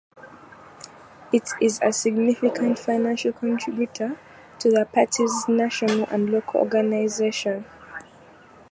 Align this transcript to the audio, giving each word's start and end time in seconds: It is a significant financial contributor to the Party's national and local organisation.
It 1.31 1.47
is 1.61 1.79
a 1.83 1.93
significant 1.93 2.79
financial 2.79 3.31
contributor 3.33 4.17
to 4.57 4.69
the 4.71 4.87
Party's 4.91 5.47
national 5.47 6.07
and 6.07 6.31
local 6.31 6.61
organisation. 6.61 7.65